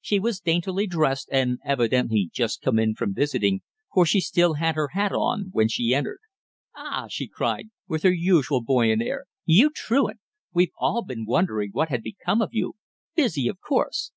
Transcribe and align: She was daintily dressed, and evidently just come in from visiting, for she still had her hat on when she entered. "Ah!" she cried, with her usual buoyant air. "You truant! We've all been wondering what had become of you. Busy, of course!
She 0.00 0.18
was 0.18 0.40
daintily 0.40 0.88
dressed, 0.88 1.28
and 1.30 1.60
evidently 1.64 2.28
just 2.32 2.60
come 2.60 2.76
in 2.76 2.96
from 2.96 3.14
visiting, 3.14 3.60
for 3.94 4.04
she 4.04 4.20
still 4.20 4.54
had 4.54 4.74
her 4.74 4.88
hat 4.94 5.12
on 5.12 5.50
when 5.52 5.68
she 5.68 5.94
entered. 5.94 6.18
"Ah!" 6.74 7.06
she 7.08 7.28
cried, 7.28 7.68
with 7.86 8.02
her 8.02 8.12
usual 8.12 8.62
buoyant 8.62 9.00
air. 9.00 9.26
"You 9.44 9.70
truant! 9.72 10.18
We've 10.52 10.72
all 10.76 11.04
been 11.04 11.24
wondering 11.24 11.70
what 11.70 11.88
had 11.88 12.02
become 12.02 12.42
of 12.42 12.48
you. 12.52 12.74
Busy, 13.14 13.46
of 13.46 13.60
course! 13.60 14.10